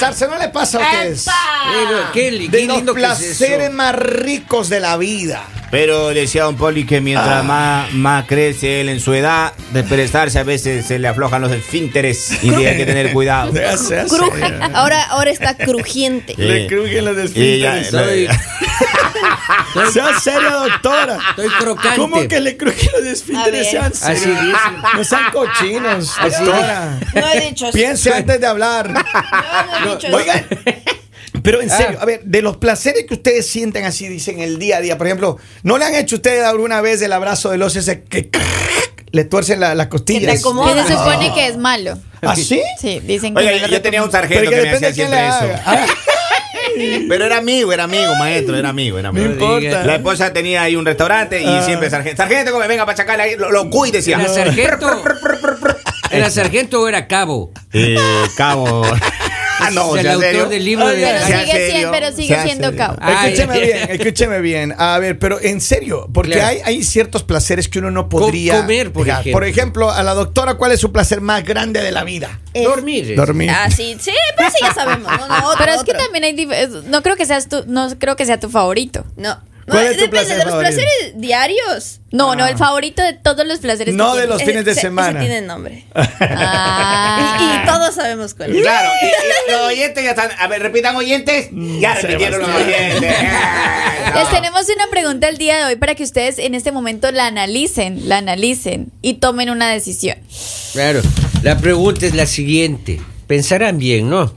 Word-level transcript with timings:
¿no 0.00 0.38
le 0.38 0.48
pasa 0.48 0.78
a 0.78 0.80
ustedes? 0.82 1.26
Pero 1.72 2.12
qué, 2.12 2.30
De 2.30 2.50
qué 2.50 2.66
los 2.66 2.76
lindo 2.76 2.92
es 2.92 2.98
placeres 2.98 3.72
más 3.72 3.94
ricos 3.94 4.68
de 4.68 4.80
la 4.80 4.96
vida. 4.96 5.44
Pero 5.70 6.08
decía 6.08 6.44
Don 6.44 6.56
Poli 6.56 6.86
que 6.86 7.00
mientras 7.00 7.44
más, 7.44 7.92
más 7.92 8.26
crece 8.26 8.80
él 8.80 8.88
en 8.88 9.00
su 9.00 9.14
edad, 9.14 9.52
de 9.72 9.82
prestarse 9.82 10.38
a 10.38 10.44
veces 10.44 10.86
se 10.86 10.98
le 10.98 11.08
aflojan 11.08 11.42
los 11.42 11.50
esfínteres 11.50 12.32
y 12.42 12.50
tiene 12.50 12.76
que 12.76 12.86
tener 12.86 13.12
cuidado. 13.12 13.52
Hace. 13.68 14.04
Cruje. 14.06 14.44
Ahora, 14.74 15.02
ahora 15.04 15.30
está 15.30 15.56
crujiente. 15.56 16.34
Le 16.36 16.66
crujen 16.68 17.04
los 17.04 17.16
esfínteres. 17.18 17.92
Soy, 19.84 19.92
Sea 19.92 20.20
seria, 20.20 20.50
doctora. 20.50 21.18
estoy 21.30 21.48
crocante. 21.58 21.96
¿Cómo 21.98 22.26
que 22.28 22.40
le 22.40 22.56
crujen 22.56 22.90
los 22.98 23.06
esfínteres? 23.06 23.70
Sean 23.70 23.92
Así 24.02 24.28
dicen. 24.30 24.52
No 24.96 25.04
sean 25.04 25.30
cochinos, 25.32 26.14
Así. 26.18 26.44
doctora. 26.44 27.00
No 27.14 27.28
he 27.28 27.40
dicho 27.48 27.66
eso. 27.68 27.74
Piense 27.76 28.12
antes 28.12 28.40
de 28.40 28.46
hablar. 28.46 28.90
No 28.92 29.92
he 29.92 29.94
dicho 29.94 30.06
eso. 30.08 30.16
Oigan, 30.16 30.46
pero 31.42 31.60
en 31.60 31.70
Ah. 31.70 31.76
serio, 31.76 31.98
a 32.00 32.04
ver, 32.04 32.22
de 32.24 32.42
los 32.42 32.56
placeres 32.56 33.04
que 33.06 33.14
ustedes 33.14 33.46
sienten 33.48 33.84
así, 33.84 34.08
dicen 34.08 34.40
el 34.40 34.58
día 34.58 34.78
a 34.78 34.80
día, 34.80 34.98
por 34.98 35.06
ejemplo, 35.06 35.38
¿no 35.62 35.78
le 35.78 35.84
han 35.84 35.94
hecho 35.94 36.16
ustedes 36.16 36.44
alguna 36.44 36.80
vez 36.80 37.00
el 37.02 37.12
abrazo 37.12 37.50
del 37.50 37.62
oso 37.62 37.78
ese 37.78 38.02
que 38.02 38.30
le 39.12 39.24
tuercen 39.24 39.60
la- 39.60 39.74
las 39.74 39.86
costillas? 39.86 40.30
Que 40.32 40.36
se 40.38 40.42
supone 40.42 41.32
que 41.34 41.46
es 41.46 41.56
malo. 41.56 41.98
¿Ah, 42.22 42.34
sí? 42.34 42.60
Sí, 42.80 42.98
dicen 43.04 43.34
que 43.34 43.40
Oiga, 43.46 43.60
no 43.60 43.68
yo, 43.68 43.80
tenía 43.82 44.02
un 44.02 44.10
sargento 44.10 44.50
que 44.50 44.56
que 44.56 44.62
me 44.62 44.70
hacía 44.72 44.92
siempre 44.94 45.28
eso. 45.28 45.46
Pero 47.08 47.24
era 47.24 47.38
amigo, 47.38 47.72
era 47.72 47.84
amigo, 47.84 48.14
maestro, 48.18 48.56
era 48.56 48.68
amigo, 48.70 48.98
era 48.98 49.10
no 49.12 49.18
amigo. 49.20 49.32
importa. 49.32 49.84
La 49.84 49.96
esposa 49.96 50.32
tenía 50.32 50.62
ahí 50.62 50.76
un 50.76 50.84
restaurante 50.84 51.40
y 51.42 51.46
Ah. 51.46 51.62
siempre 51.64 51.90
sargento, 51.90 52.16
sargento, 52.22 52.52
come, 52.52 52.66
venga 52.68 52.84
para 52.86 52.96
ahí, 53.20 53.36
lo, 53.36 53.50
lo 53.50 53.70
cuy, 53.70 53.90
decía. 53.90 54.16
¿Era 54.20 54.28
sargento? 54.28 55.04
¿Era 56.10 56.30
sargento 56.30 56.80
o 56.82 56.88
era 56.88 57.08
cabo? 57.08 57.52
Eh, 57.72 57.96
cabo. 58.36 58.82
ah, 59.66 59.70
no, 59.70 59.96
Es 59.96 60.00
el 60.00 60.08
autor 60.10 60.24
serio. 60.24 60.46
del 60.46 60.64
libro 60.64 60.86
de... 60.88 60.94
Pero 60.96 61.26
sigue, 61.26 61.46
serio, 61.46 61.66
siendo, 61.70 61.92
pero 61.92 62.12
sigue 62.12 62.42
siendo. 62.42 62.72
Ay, 63.00 63.32
Escúcheme 63.32 63.60
bien, 63.60 63.90
escúcheme 63.90 64.40
bien. 64.40 64.74
A 64.78 64.98
ver, 64.98 65.18
pero 65.18 65.40
en 65.40 65.60
serio, 65.60 66.08
porque 66.12 66.32
Claro. 66.32 66.48
hay, 66.48 66.58
hay 66.64 66.84
ciertos 66.84 67.22
placeres 67.22 67.68
que 67.68 67.78
uno 67.78 67.90
no 67.90 68.08
podría. 68.08 68.60
comer, 68.60 68.92
por 68.92 69.04
dejar. 69.06 69.20
ejemplo. 69.20 69.32
Por 69.32 69.44
ejemplo, 69.44 69.90
a 69.90 70.02
la 70.02 70.14
doctora, 70.14 70.54
¿cuál 70.54 70.72
es 70.72 70.80
su 70.80 70.92
placer 70.92 71.20
más 71.20 71.44
grande 71.44 71.82
de 71.82 71.92
la 71.92 72.04
vida? 72.04 72.40
Es- 72.54 72.64
Dormir. 72.64 73.14
Dormir. 73.16 73.50
Ah, 73.50 73.70
sí, 73.70 73.96
sí, 74.00 74.12
pero 74.36 74.50
sí 74.50 74.56
ya 74.62 74.72
sabemos. 74.74 75.10
No, 75.18 75.28
no, 75.28 75.36
otro, 75.48 75.58
Pero 75.58 75.72
es 75.72 75.84
que 75.84 75.92
también 75.94 76.24
hay 76.24 76.46
no 76.86 77.02
creo 77.02 77.16
que 77.16 77.26
seas 77.26 77.48
tu, 77.48 77.64
no 77.66 77.88
creo 77.98 78.16
que 78.16 78.24
sea 78.26 78.38
tu 78.40 78.48
favorito. 78.48 79.04
No. 79.16 79.38
¿Cuál 79.66 79.84
No, 79.84 79.90
es 79.90 79.96
tu 79.96 80.02
depende 80.04 80.08
placer 80.10 80.38
de 80.38 80.44
los 80.44 80.52
favorito? 80.52 80.76
placeres 80.76 81.12
diarios. 81.20 82.00
No, 82.12 82.34
no, 82.36 82.46
el 82.46 82.56
favorito 82.56 83.02
de 83.02 83.12
todos 83.14 83.44
los 83.46 83.58
placeres. 83.58 83.94
No 83.94 84.14
que 84.14 84.20
de 84.20 84.26
los 84.28 84.42
fines 84.42 84.64
de 84.64 84.70
Ese- 84.72 84.80
semana. 84.82 85.18
Ese 85.20 85.28
tiene 85.28 85.46
nombre. 85.46 85.84
Ah. 86.20 87.38
Y, 87.40 87.62
y 87.62 87.66
todos 87.66 87.94
sabemos 87.94 88.34
cuál 88.34 88.54
es. 88.54 88.62
Claro, 88.62 88.90
y, 89.02 89.06
y 89.06 89.52
los 89.52 89.60
oyentes 89.62 90.04
ya 90.04 90.10
están. 90.10 90.30
A 90.38 90.46
ver, 90.48 90.62
repitan 90.62 90.94
oyentes. 90.96 91.48
Ya 91.80 91.94
repitieron 91.94 92.40
los 92.40 92.48
oyentes. 92.48 93.02
Ay, 93.18 94.12
no. 94.14 94.20
Les 94.20 94.30
tenemos 94.30 94.66
una 94.74 94.86
pregunta 94.90 95.28
el 95.28 95.38
día 95.38 95.58
de 95.58 95.64
hoy 95.64 95.76
para 95.76 95.94
que 95.94 96.02
ustedes 96.04 96.38
en 96.38 96.54
este 96.54 96.72
momento 96.72 97.10
la 97.12 97.26
analicen, 97.26 98.08
la 98.08 98.18
analicen 98.18 98.92
y 99.02 99.14
tomen 99.14 99.50
una 99.50 99.68
decisión. 99.70 100.18
Claro. 100.72 101.02
La 101.42 101.58
pregunta 101.58 102.06
es 102.06 102.14
la 102.14 102.26
siguiente. 102.26 103.00
Pensarán 103.26 103.78
bien, 103.78 104.08
¿no? 104.08 104.36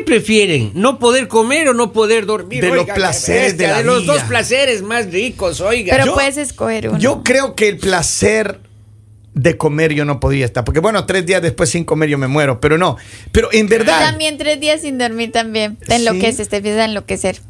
¿Qué 0.00 0.04
prefieren? 0.04 0.72
¿No 0.74 0.98
poder 0.98 1.28
comer 1.28 1.68
o 1.68 1.74
no 1.74 1.92
poder 1.92 2.26
dormir? 2.26 2.62
De 2.62 2.68
los 2.70 2.80
Oiga, 2.80 2.94
placeres 2.94 3.56
de 3.58 3.84
los 3.84 4.02
vida. 4.02 4.14
dos 4.14 4.22
placeres 4.24 4.82
más 4.82 5.10
ricos, 5.12 5.60
oiga. 5.60 5.92
Pero 5.94 6.06
yo- 6.06 6.14
puedes 6.14 6.36
escoger 6.36 6.88
uno. 6.88 6.98
Yo 6.98 7.22
creo 7.22 7.54
que 7.54 7.68
el 7.68 7.76
placer 7.78 8.60
de 9.34 9.56
comer 9.56 9.92
yo 9.94 10.04
no 10.04 10.18
podría 10.20 10.44
estar. 10.46 10.64
Porque 10.64 10.80
bueno, 10.80 11.06
tres 11.06 11.24
días 11.26 11.40
después 11.42 11.70
sin 11.70 11.84
comer 11.84 12.08
yo 12.08 12.18
me 12.18 12.26
muero. 12.26 12.60
Pero 12.60 12.78
no. 12.78 12.96
Pero 13.32 13.48
en 13.52 13.68
verdad. 13.68 14.00
También 14.00 14.38
tres 14.38 14.58
días 14.60 14.80
sin 14.82 14.98
dormir 14.98 15.32
también. 15.32 15.76
Te 15.76 15.86
Sí. 15.86 15.92
enloqueces, 16.06 16.48
te 16.48 16.56
empiezas 16.56 16.80
a 16.80 16.84
enloquecer. 16.86 17.40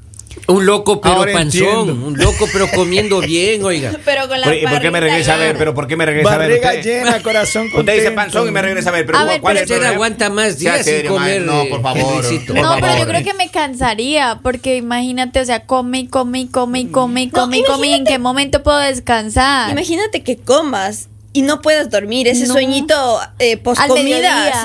Un 0.46 0.64
loco 0.66 1.00
pero 1.00 1.14
Ahora 1.16 1.32
panzón, 1.32 1.62
entiendo. 1.66 2.06
un 2.06 2.18
loco 2.18 2.46
pero 2.52 2.68
comiendo 2.70 3.20
bien, 3.20 3.64
oiga. 3.64 3.92
Pero 4.04 4.28
con 4.28 4.40
la 4.40 4.46
¿Por, 4.46 4.60
por 4.70 4.80
qué 4.80 4.90
me 4.90 5.00
regresa 5.00 5.34
a 5.34 5.36
ver? 5.36 5.56
¿Pero 5.56 5.74
por 5.74 5.86
qué 5.86 5.96
me 5.96 6.06
regresa 6.06 6.34
a 6.34 6.38
ver? 6.38 6.52
Usted? 6.52 6.82
llena, 6.82 7.22
corazón 7.22 7.68
Usted 7.74 7.94
dice 7.94 8.10
panzón 8.12 8.48
y 8.48 8.50
me 8.50 8.62
regresa 8.62 8.90
a 8.90 8.92
ver. 8.92 9.06
Pero 9.06 9.18
A 9.18 9.24
ver, 9.24 9.40
¿cuál 9.40 9.54
pero 9.54 9.64
es 9.64 9.70
el 9.70 9.76
Usted 9.76 9.76
problema? 9.76 9.94
aguanta 9.94 10.30
más 10.30 10.58
días 10.58 10.76
sin 10.76 10.84
serio, 10.84 11.12
comer. 11.12 11.40
ma- 11.42 11.52
No, 11.52 11.64
por 11.68 11.78
eh, 11.78 11.82
favor. 11.82 12.24
Por 12.46 12.56
no, 12.62 12.76
pero 12.80 12.98
yo 12.98 13.06
creo 13.06 13.24
que 13.24 13.34
me 13.34 13.48
cansaría, 13.50 14.38
porque 14.42 14.76
imagínate, 14.76 15.40
o 15.40 15.44
sea, 15.44 15.66
come 15.66 16.00
y 16.00 16.06
come 16.06 16.40
y 16.40 16.46
come 16.46 16.80
y 16.80 16.86
come 16.86 17.22
y 17.22 17.26
No, 17.26 17.32
come 17.32 17.58
y 17.58 17.62
come 17.64 17.88
y 17.88 17.92
en 17.94 18.04
qué 18.04 18.18
momento 18.18 18.62
puedo 18.62 18.78
descansar. 18.78 19.70
Imagínate 19.72 20.22
que 20.22 20.36
comas 20.36 21.08
y 21.32 21.42
no 21.42 21.60
puedas 21.60 21.90
dormir. 21.90 22.26
Ese 22.28 22.46
No. 22.46 22.54
sueñito 22.54 23.20
eh, 23.38 23.56
post 23.56 23.80
Al 23.80 23.88
comida, 23.88 24.04
mediodía. 24.16 24.62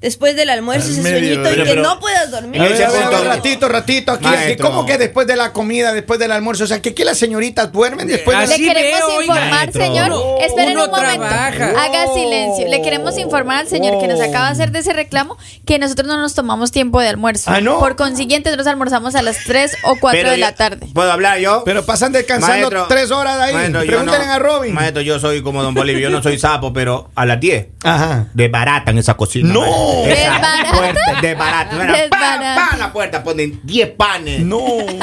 Después 0.00 0.36
del 0.36 0.50
almuerzo, 0.50 0.86
Al 0.88 0.92
ese 0.92 1.02
medio, 1.02 1.18
sueñito 1.42 1.52
y 1.52 1.56
que 1.64 1.70
pero- 1.70 1.82
no 1.82 1.98
puedas 2.00 2.30
dormir. 2.30 2.60
A 2.60 2.64
ver, 2.64 2.72
ver, 2.76 2.84
a 2.84 3.08
ver, 3.10 3.24
ratito, 3.26 3.68
ratito 3.68 4.12
aquí. 4.12 4.24
Maestro. 4.24 4.66
¿Cómo 4.68 4.86
que 4.86 4.98
después 4.98 5.26
de 5.26 5.36
la 5.36 5.52
comida, 5.52 5.92
después 5.92 6.18
del 6.18 6.32
almuerzo? 6.32 6.64
O 6.64 6.66
sea, 6.66 6.80
que 6.82 6.90
aquí 6.90 7.02
las 7.04 7.18
señoritas 7.18 7.72
duermen 7.72 8.06
después 8.06 8.36
de 8.38 8.44
Así 8.44 8.62
Le 8.66 8.74
queremos 8.74 9.00
veo, 9.08 9.20
informar, 9.22 9.50
Maestro. 9.50 9.82
señor. 9.82 10.12
Esperen 10.42 10.78
un 10.78 10.90
momento. 10.90 10.96
trabaja. 10.98 11.70
Haga 11.82 12.06
silencio. 12.14 12.68
Le 12.68 12.82
queremos 12.82 13.18
informar 13.18 13.58
al 13.58 13.68
señor 13.68 13.98
que 14.00 14.08
nos 14.08 14.20
acaba 14.20 14.46
de 14.46 14.52
hacer 14.52 14.70
de 14.70 14.80
ese 14.80 14.92
reclamo 14.92 15.36
que 15.64 15.78
nosotros 15.78 16.06
no 16.06 16.16
nos 16.18 16.34
tomamos 16.34 16.70
tiempo 16.72 17.00
de 17.00 17.08
almuerzo. 17.08 17.50
Ah, 17.50 17.60
¿no? 17.60 17.78
Por 17.78 17.96
consiguiente, 17.96 18.50
nosotros 18.50 18.66
almorzamos 18.68 19.14
a 19.14 19.22
las 19.22 19.38
3 19.46 19.76
o 19.84 19.96
4 20.00 20.18
Pero 20.18 20.30
de 20.30 20.36
yo- 20.38 20.44
la 20.46 20.52
tarde. 20.54 20.86
¿Puedo 20.92 21.10
hablar 21.10 21.38
yo? 21.38 21.62
Pero 21.64 21.84
pasan 21.86 22.12
descansando 22.12 22.56
Maestro, 22.70 22.86
tres 22.88 23.10
horas 23.10 23.38
de 23.38 23.44
ahí. 23.44 23.70
Pregúntenle 23.72 24.26
no- 24.26 24.32
a 24.32 24.38
Robin. 24.38 24.74
Maestro, 24.74 25.00
yo 25.02 25.18
soy 25.18 25.42
como 25.42 25.62
Don 25.62 25.74
Bolivio. 25.74 26.08
Yo 26.08 26.10
no 26.10 26.22
soy 26.22 26.38
sapo, 26.38 26.72
pero 26.72 27.10
a 27.14 27.24
las 27.26 27.40
10. 27.40 27.68
Ajá. 27.82 28.26
Desbaratan 28.34 28.98
esa 28.98 29.14
cocina. 29.14 29.52
No. 29.52 29.85
¿Desbaratan? 30.06 30.76
puerta, 30.76 31.20
Desbaratan. 31.22 31.78
Mira, 31.78 31.92
pan, 31.92 32.00
Desbaratan. 32.10 32.56
pan 32.56 32.68
a 32.72 32.76
la 32.76 32.92
puerta. 32.92 33.22
Ponen 33.24 33.60
10 33.62 33.88
panes. 33.96 34.40
No. 34.40 34.60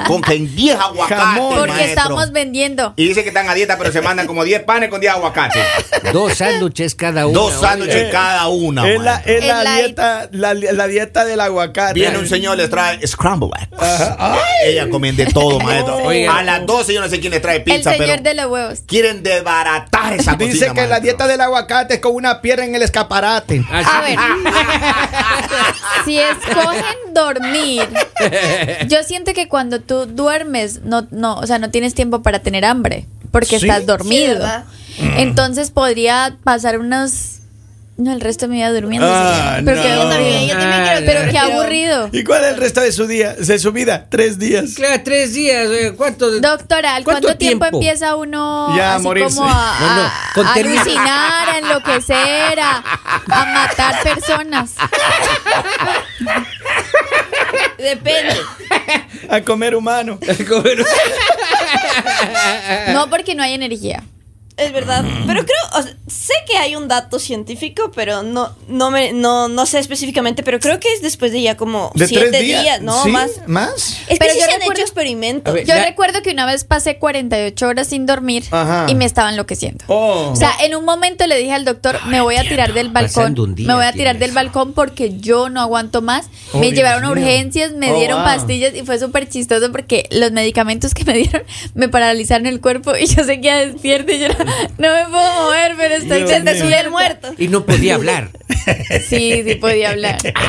Con 0.07 0.21
que 0.21 0.33
en 0.33 0.55
10 0.55 0.77
aguacates. 0.79 1.17
Jamón. 1.25 1.55
Porque 1.55 1.71
maestro. 1.71 2.01
estamos 2.03 2.31
vendiendo. 2.31 2.93
Y 2.95 3.07
dice 3.07 3.23
que 3.23 3.29
están 3.29 3.49
a 3.49 3.53
dieta, 3.53 3.77
pero 3.77 3.91
se 3.91 4.01
mandan 4.01 4.27
como 4.27 4.43
10 4.43 4.63
panes 4.63 4.89
con 4.89 4.99
10 5.01 5.13
aguacates. 5.13 5.63
Dos 6.11 6.33
sándwiches 6.35 6.95
cada 6.95 7.27
uno. 7.27 7.39
Dos 7.39 7.59
sándwiches 7.59 7.95
Eh, 8.03 8.09
cada 8.11 8.47
una. 8.47 8.87
Es 8.89 8.99
la, 9.01 9.15
es 9.25 9.43
El 9.43 9.75
dieta, 9.85 10.27
la, 10.31 10.53
la 10.53 10.87
dieta 10.87 11.25
del 11.25 11.39
aguacate. 11.39 11.93
Viene 11.93 12.17
un 12.17 12.27
señor, 12.27 12.57
les 12.57 12.69
trae 12.69 13.05
scramble 13.07 13.49
eggs. 13.59 14.09
Ella 14.65 14.89
comen 14.89 15.15
de 15.15 15.25
todo, 15.27 15.59
maestro. 15.59 15.99
A 16.31 16.43
las 16.43 16.65
12 16.65 16.93
yo 16.93 17.01
no 17.01 17.09
sé 17.09 17.19
quién 17.19 17.31
les 17.31 17.41
trae 17.41 17.57
El 17.57 17.63
pizza, 17.63 17.91
señor 17.91 18.07
pero 18.07 18.23
de 18.23 18.33
los 18.33 18.45
huevos. 18.51 18.79
quieren 18.87 19.23
desbaratar 19.23 20.13
esa 20.13 20.33
cocina, 20.33 20.53
Dice 20.53 20.71
que 20.73 20.87
la 20.87 20.99
dieta 20.99 21.27
del 21.27 21.41
aguacate 21.41 21.95
es 21.95 21.99
con 21.99 22.15
una 22.15 22.41
pierna 22.41 22.65
en 22.65 22.75
el 22.75 22.81
escaparate. 22.83 23.63
Así- 23.71 23.89
A 23.93 24.01
ver, 24.01 24.17
si 26.05 26.19
escogen 26.19 27.13
dormir, 27.13 27.87
yo 28.87 29.03
siento 29.03 29.33
que 29.33 29.47
cuando 29.47 29.79
tú 29.79 30.05
duermes, 30.05 30.81
no, 30.83 31.07
no, 31.11 31.37
o 31.37 31.47
sea, 31.47 31.59
no 31.59 31.69
tienes 31.69 31.93
tiempo 31.93 32.21
para 32.21 32.39
tener 32.39 32.65
hambre, 32.65 33.05
porque 33.31 33.59
Sí. 33.59 33.67
estás 33.67 33.85
dormido. 33.85 34.33
¿verdad? 34.39 34.65
Entonces 35.17 35.71
podría 35.71 36.37
pasar 36.43 36.77
unos, 36.79 37.39
no, 37.97 38.11
el 38.11 38.21
resto 38.21 38.45
de 38.47 38.51
mi 38.51 38.55
vida 38.57 38.71
durmiendo. 38.71 39.07
Ah, 39.09 39.59
pero 39.63 39.77
no. 39.77 39.83
qué 39.83 39.89
Yo 39.89 40.09
también, 40.09 40.47
yo 40.47 40.53
también 40.57 40.71
Ah, 40.81 40.93
quiero 40.97 41.05
pero 41.05 41.31
qué 41.31 41.37
aburrido. 41.37 42.09
¿Y 42.11 42.23
cuál 42.23 42.43
es 42.43 42.49
el 42.53 42.57
resto 42.57 42.81
de 42.81 42.91
su 42.91 43.05
día, 43.07 43.33
de 43.35 43.59
su 43.59 43.71
vida? 43.71 44.07
Tres 44.09 44.39
días. 44.39 44.71
Claro, 44.75 45.01
tres 45.05 45.33
días. 45.33 45.67
oiga, 45.69 45.93
¿Cuánto? 45.95 46.29
Doctora, 46.41 46.95
¿al 46.95 47.03
¿Cuánto 47.03 47.27
cuánto 47.27 47.37
tiempo, 47.37 47.65
tiempo? 47.65 47.77
empieza 47.77 48.15
uno 48.15 48.75
Ya 48.75 48.93
a 48.93 48.95
así 48.95 49.03
morirse. 49.03 49.35
como 49.37 49.47
a, 49.49 49.77
No, 49.79 49.95
no, 49.95 50.01
a- 50.01 50.49
a 50.49 50.53
alucinar, 50.53 51.49
a 51.49 51.57
enloquecer, 51.59 52.59
a, 52.59 52.83
a 53.29 53.45
matar 53.45 54.01
personas? 54.03 54.71
Depende. 57.77 58.35
A 59.29 59.41
comer 59.41 59.75
humano. 59.75 60.19
No 62.93 63.09
porque 63.09 63.35
no 63.35 63.43
hay 63.43 63.53
energía. 63.53 64.03
Es 64.57 64.71
verdad. 64.71 65.03
Pero 65.25 65.43
creo, 65.45 65.79
o 65.79 65.81
sea, 65.81 65.93
sé 66.33 66.51
que 66.51 66.57
hay 66.57 66.75
un 66.75 66.87
dato 66.87 67.19
científico, 67.19 67.91
pero 67.95 68.23
no, 68.23 68.55
no 68.67 68.91
me, 68.91 69.13
no, 69.13 69.47
no 69.49 69.65
sé 69.65 69.79
específicamente, 69.79 70.43
pero 70.43 70.59
creo 70.59 70.79
que 70.79 70.91
es 70.93 71.01
después 71.01 71.31
de 71.31 71.41
ya 71.41 71.57
como 71.57 71.91
¿De 71.95 72.07
siete 72.07 72.29
tres 72.29 72.41
días? 72.41 72.63
días, 72.63 72.81
¿no? 72.81 73.03
¿Sí? 73.03 73.09
Más. 73.11 73.31
¿Más? 73.47 73.97
Es 74.07 74.07
que 74.07 74.17
Pero 74.19 74.33
sí 74.33 74.39
yo 74.39 74.45
se 74.45 74.51
han 74.51 74.59
recuerdo- 74.59 74.73
hecho 74.73 74.81
experimentos. 74.83 75.53
Ver, 75.53 75.65
Yo 75.65 75.75
recuerdo 75.75 76.21
que 76.21 76.31
una 76.31 76.45
vez 76.45 76.63
pasé 76.63 76.97
48 76.97 77.67
horas 77.67 77.87
sin 77.87 78.05
dormir 78.05 78.43
Ajá. 78.51 78.85
y 78.89 78.95
me 78.95 79.05
estaba 79.05 79.29
enloqueciendo. 79.29 79.83
Oh. 79.87 80.29
O 80.31 80.35
sea, 80.35 80.51
en 80.61 80.75
un 80.75 80.85
momento 80.85 81.25
le 81.27 81.37
dije 81.37 81.51
al 81.53 81.65
doctor, 81.65 81.99
me 82.07 82.21
voy 82.21 82.35
a 82.35 82.41
tirar 82.43 82.73
del 82.73 82.89
balcón. 82.89 83.33
Me 83.57 83.73
voy 83.73 83.85
a 83.85 83.91
tirar 83.93 84.17
del 84.17 84.31
balcón 84.31 84.73
porque 84.73 85.17
yo 85.19 85.49
no 85.49 85.61
aguanto 85.61 86.01
más. 86.01 86.27
Oh, 86.53 86.57
me 86.59 86.67
Dios 86.67 86.77
llevaron 86.77 87.03
a 87.05 87.11
urgencias, 87.11 87.73
me 87.73 87.91
Oh, 87.91 87.97
dieron 87.97 88.17
wow. 88.17 88.25
pastillas 88.25 88.73
y 88.75 88.83
fue 88.83 88.97
súper 88.99 89.29
chistoso 89.29 89.71
porque 89.71 90.07
los 90.11 90.31
medicamentos 90.31 90.93
que 90.93 91.03
me 91.05 91.13
dieron 91.13 91.43
me 91.75 91.89
paralizaron 91.89 92.45
el 92.47 92.59
cuerpo 92.61 92.95
y 92.95 93.05
yo 93.05 93.23
seguía 93.23 93.57
despierta 93.57 94.11
y 94.13 94.19
yo 94.19 94.27
no, 94.29 94.35
no 94.35 94.93
me 94.93 95.05
puedo 95.09 95.33
mover, 95.43 95.75
pero 95.77 95.95
estoy 95.95 96.22
Se 96.27 96.41
te 96.41 96.59
subió 96.59 96.77
el 96.79 96.89
muerto. 96.89 97.33
Y 97.37 97.47
no 97.47 97.65
podía 97.65 97.95
hablar. 97.95 98.29
Sí, 99.09 99.43
sí 99.45 99.55
podía 99.55 99.89
hablar. 99.89 100.17
pero, 100.23 100.33
No, 100.33 100.39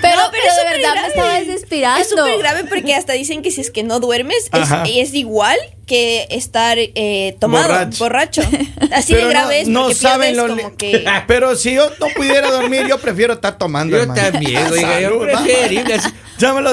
pero, 0.00 0.30
pero 0.32 0.44
es 0.44 0.56
de 0.56 0.64
verdad 0.64 0.94
me 1.02 1.06
estaba 1.06 1.38
desesperando. 1.38 2.00
Es 2.00 2.08
súper 2.08 2.38
grave 2.38 2.64
porque 2.64 2.94
hasta 2.94 3.12
dicen 3.12 3.42
que 3.42 3.52
si 3.52 3.60
es 3.60 3.70
que 3.70 3.84
no 3.84 4.00
duermes, 4.00 4.50
es 4.88 5.14
igual 5.14 5.56
que 5.86 6.26
estar 6.30 6.76
eh, 6.78 7.36
tomado, 7.40 7.68
Borracho. 7.68 7.98
borracho. 8.04 8.42
Así 8.92 9.14
Pero 9.14 9.26
de 9.28 9.32
grave 9.32 9.60
es 9.60 9.68
no, 9.68 9.92
saben 9.92 10.36
lo 10.36 10.48
como 10.48 10.76
que... 10.76 11.04
Pero 11.26 11.56
si 11.56 11.74
yo 11.74 11.90
no 12.00 12.06
pudiera 12.14 12.50
dormir, 12.50 12.86
yo 12.88 12.98
prefiero 12.98 13.34
estar 13.34 13.56
tomando. 13.56 13.96
Yo 13.96 14.02
hermano. 14.02 14.20
también, 14.20 14.66
oiga, 14.72 15.00
yo 15.00 15.20
preferible 15.20 15.96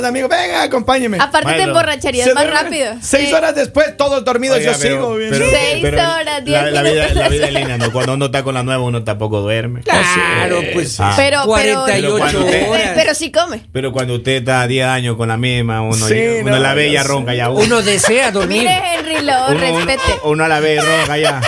amigos, 0.04 0.30
venga, 0.30 0.64
acompáñenme. 0.64 1.18
Aparte 1.20 1.48
te 1.48 1.56
Bueno. 1.56 1.64
emborracharías 1.72 2.28
Se 2.28 2.34
más 2.34 2.50
rápido. 2.50 2.96
Seis 3.02 3.30
Sí. 3.30 3.34
horas 3.34 3.56
después, 3.56 3.96
todos 3.96 4.24
dormidos, 4.26 4.58
Oiga, 4.58 4.74
yo 4.74 4.80
pero- 4.80 4.96
sigo. 4.96 5.16
bien. 5.16 5.30
pero- 5.32 5.46
Seis 5.50 5.80
pero 5.82 5.98
horas, 5.98 6.46
diez 6.46 6.62
la, 6.64 6.72
la 6.72 6.82
vida, 6.84 6.94
minutos. 6.94 7.16
la 7.16 7.30
vida 7.30 7.48
en 7.48 7.54
línea, 7.54 7.78
¿no? 7.78 7.92
Cuando 7.92 8.14
uno 8.16 8.26
está 8.26 8.44
con 8.44 8.54
la 8.56 8.64
nueva, 8.64 8.84
uno 8.84 9.04
tampoco 9.04 9.40
duerme. 9.42 9.82
Claro, 9.82 10.62
pues. 10.74 11.00
Ah. 11.00 11.14
Pero- 11.16 11.38
pero- 11.40 11.46
48 11.86 12.26
Pero 12.32 12.46
te- 12.46 12.68
horas. 12.70 12.92
Pero 12.96 13.14
sí 13.16 13.32
come. 13.32 13.62
Pero 13.72 13.92
cuando 13.94 14.16
usted 14.16 14.34
está 14.34 14.68
10 14.68 14.86
años 14.86 15.16
con 15.16 15.30
la 15.30 15.38
misma, 15.38 15.82
uno, 15.82 16.08
Sí, 16.08 16.14
uno 16.42 16.52
no, 16.52 16.60
la 16.60 16.74
ve 16.74 16.90
y 16.90 16.98
ronca 16.98 17.34
ya. 17.34 17.50
Uno 17.50 17.82
desea 17.82 18.32
dormir. 18.32 18.68
Lowe, 19.04 19.52
uno, 19.56 19.74
uno- 19.74 19.86
respete. 19.86 20.20
uno 20.24 20.48
la 20.48 20.60
ve 20.60 20.76
y 20.76 20.80
ronca 20.80 21.18
ya. 21.18 21.42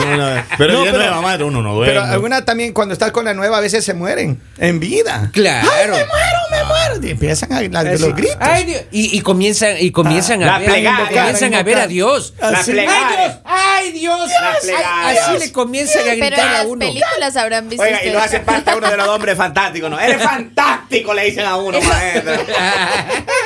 Uno- 0.00 0.42
pero 0.58 0.72
No, 0.72 0.84
ya 0.84 0.90
pero- 0.92 1.02
nueva, 1.04 1.20
madre, 1.20 1.44
uno 1.44 1.62
no 1.62 1.74
duerme. 1.74 1.94
Pero 1.94 2.04
algunas 2.04 2.44
también, 2.44 2.72
cuando 2.72 2.92
estás 2.94 3.10
con 3.12 3.24
la 3.24 3.34
nueva, 3.34 3.58
a 3.58 3.60
veces 3.60 3.84
se 3.84 3.94
mueren 3.94 4.40
en 4.58 4.80
vida. 4.80 5.30
Claro. 5.32 5.68
¡Ay, 5.72 5.86
me 5.86 5.92
muero, 5.92 6.38
me 6.50 6.64
muero! 6.64 7.06
Y 7.06 7.10
empiezan 7.10 7.52
a 7.52 7.60
la- 7.62 7.82
los 7.84 8.14
gritos. 8.14 8.36
Ay, 8.40 8.64
Dios. 8.64 8.82
Y, 8.90 9.16
y 9.16 9.20
comienzan, 9.20 9.76
y 9.78 9.90
comienzan 9.90 10.40
La 10.40 10.56
a 10.56 10.58
ver, 10.58 10.68
comienzan 11.08 11.54
a 11.54 11.62
ver 11.62 11.78
a 11.78 11.86
Dios. 11.86 12.34
La 12.40 12.48
Así. 12.60 12.72
¡Ay, 12.72 12.86
Dios! 12.86 13.40
¡Ay, 13.44 13.92
Dios! 13.92 14.30
La. 14.64 15.08
Así 15.08 15.38
le 15.38 15.52
comienzan 15.52 16.08
a 16.08 16.14
gritar 16.14 16.40
a 16.40 16.52
las 16.52 16.66
uno. 16.66 16.78
películas 16.86 17.36
habrán 17.36 17.68
visto 17.68 17.82
Oiga, 17.84 18.02
y 18.04 18.10
lo 18.10 18.18
ustedes. 18.18 18.34
hace 18.34 18.40
parte 18.40 18.74
uno 18.76 18.90
de 18.90 18.96
los 18.96 19.08
hombres 19.08 19.36
fantásticos, 19.36 19.90
¿no? 19.90 19.98
Eres 20.00 20.22
fantástico, 20.22 21.14
le 21.14 21.24
dicen 21.24 21.46
a 21.46 21.56
uno, 21.56 21.78
maestro. 21.80 22.32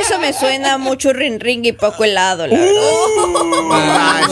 Eso 0.00 0.18
me 0.18 0.32
suena 0.32 0.78
mucho 0.78 1.12
ring 1.12 1.38
ring 1.40 1.64
y 1.66 1.72
poco 1.72 2.04
helado, 2.04 2.46
la 2.46 2.56
verdad. 2.56 2.72
Ay. 3.72 4.24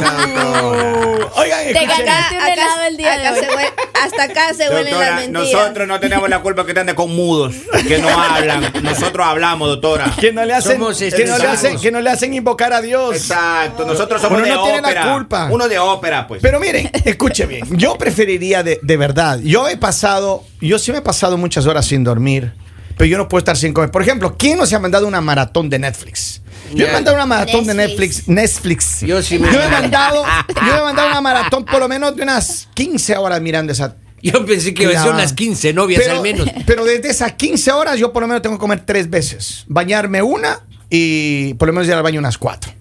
Oigan, 1.36 1.66
helado 1.68 2.82
el 2.88 2.96
día 2.96 3.18
de 3.18 3.26
acá 3.26 3.32
hoy. 3.34 3.40
se 3.40 3.48
huele- 3.50 3.72
hasta 4.02 4.22
acá 4.24 4.54
se 4.54 4.68
huelen 4.70 4.98
las 4.98 5.14
mentiras. 5.16 5.30
nosotros 5.52 5.88
no 5.88 5.98
tenemos 6.00 6.28
la 6.28 6.40
culpa 6.40 6.64
que 6.66 6.74
te 6.74 6.80
ande 6.80 6.94
con 6.94 7.14
mudos, 7.14 7.54
que 7.88 7.98
no 7.98 8.08
hablan. 8.08 8.72
Nosotros 8.82 9.26
hablamos, 9.26 9.68
doctora. 9.68 10.12
que 10.20 10.32
no 10.32 10.44
le 10.44 10.54
hacen, 10.54 10.72
Somos 10.78 10.98
que 10.98 11.04
no 11.10 11.16
le 11.16 11.22
estresados. 11.22 11.44
hacen, 11.58 11.80
que 11.80 11.90
no 11.90 12.00
le 12.00 12.10
hacen 12.10 12.34
invocar 12.34 12.72
a 12.72 12.80
Dios. 12.80 13.16
Exacto, 13.16 13.84
nosotros 13.84 14.20
somos 14.20 14.38
Uno 14.38 14.46
de 14.46 14.54
no 14.54 14.62
tiene 14.64 14.80
la 14.82 14.88
ópera. 14.88 15.12
culpa. 15.14 15.48
Uno 15.50 15.68
de 15.68 15.78
ópera, 15.78 16.26
pues. 16.26 16.40
Pero 16.42 16.60
miren, 16.60 16.90
escuche 17.04 17.46
bien. 17.46 17.64
Yo 17.76 17.96
preferiría 17.96 18.62
de, 18.62 18.78
de 18.82 18.96
verdad. 18.96 19.38
Yo 19.42 19.68
he 19.68 19.76
pasado, 19.76 20.44
yo 20.60 20.78
sí 20.78 20.92
me 20.92 20.98
he 20.98 21.02
pasado 21.02 21.36
muchas 21.38 21.66
horas 21.66 21.86
sin 21.86 22.04
dormir, 22.04 22.52
pero 22.96 23.06
yo 23.06 23.18
no 23.18 23.28
puedo 23.28 23.38
estar 23.40 23.56
sin 23.56 23.72
comer. 23.72 23.90
Por 23.90 24.02
ejemplo, 24.02 24.36
¿quién 24.38 24.58
no 24.58 24.66
se 24.66 24.74
ha 24.74 24.78
mandado 24.78 25.06
una 25.06 25.20
maratón 25.20 25.68
de 25.70 25.78
Netflix? 25.78 26.40
Yo 26.74 26.86
he 26.86 26.92
mandado 26.92 27.16
una 27.16 27.26
maratón 27.26 27.66
de 27.66 27.74
Netflix. 27.74 28.26
Netflix. 28.28 29.00
Yo 29.02 29.22
sí 29.22 29.38
me- 29.38 29.52
Yo 29.52 29.60
he 29.62 29.68
mandado, 29.68 30.24
yo 30.66 30.76
he 30.76 30.80
mandado 30.80 31.08
una 31.10 31.20
maratón 31.20 31.64
por 31.64 31.78
lo 31.80 31.88
menos 31.88 32.16
de 32.16 32.22
unas 32.22 32.68
15 32.74 33.16
horas 33.16 33.40
mirando 33.40 33.72
esa. 33.72 33.96
Yo 34.22 34.44
pensé 34.46 34.72
que 34.72 34.84
iba 34.84 34.98
a 34.98 35.02
ser 35.04 35.12
unas 35.12 35.34
15 35.34 35.72
novias 35.74 36.00
pero, 36.02 36.16
al 36.16 36.22
menos. 36.22 36.48
Pero 36.66 36.84
desde 36.84 37.10
esas 37.10 37.32
15 37.32 37.70
horas 37.72 37.98
yo 37.98 38.12
por 38.12 38.22
lo 38.22 38.28
menos 38.28 38.42
tengo 38.42 38.56
que 38.56 38.60
comer 38.60 38.80
tres 38.86 39.10
veces. 39.10 39.64
Bañarme 39.68 40.22
una 40.22 40.60
y 40.88 41.52
por 41.54 41.68
lo 41.68 41.74
menos 41.74 41.86
ir 41.88 41.94
al 41.94 42.02
baño 42.02 42.18
unas 42.20 42.38
cuatro. 42.38 42.72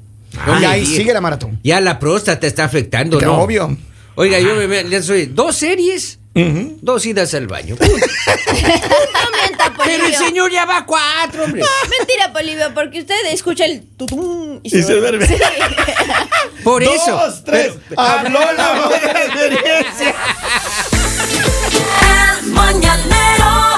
Ay, 0.46 0.62
y 0.62 0.66
ahí 0.66 0.86
sigue 0.86 1.14
la 1.14 1.22
maratón. 1.22 1.60
Ya 1.64 1.82
la 1.82 2.00
próstata 2.00 2.48
está 2.48 2.64
afectando, 2.64 3.20
¿no? 3.20 3.40
obvio. 3.42 3.78
Oiga, 4.16 4.40
yo 4.40 4.56
me, 4.56 4.68
me- 4.68 4.90
ya 4.90 5.02
soy 5.04 5.26
dos 5.26 5.56
series, 5.58 6.20
Uh 6.36 6.40
-huh. 6.40 6.78
Dos 6.82 7.06
idas 7.06 7.34
al 7.36 7.48
baño. 7.48 7.76
Pero 9.86 10.06
el 10.06 10.16
señor 10.16 10.52
ya 10.52 10.66
va 10.66 10.78
a 10.78 10.86
cuatro, 10.86 11.44
hombre. 11.44 11.64
Mentira, 11.98 12.34
Polivio, 12.34 12.74
porque 12.74 13.02
usted 13.02 13.16
escucha 13.32 13.66
el 13.66 13.84
tutum 13.98 14.60
y 14.64 14.70
se, 14.70 14.80
y 14.80 14.84
se 14.84 14.94
duerme. 14.96 15.28
Sí. 15.28 15.36
Por 16.64 16.84
Dos, 16.84 16.96
eso. 16.96 17.12
Dos, 17.12 17.44
tres. 17.44 17.74
Habló 17.96 18.40
la 18.54 18.88
buena 18.88 19.12
experiencia. 19.12 20.16
El 22.42 22.48
mañanero. 22.48 23.73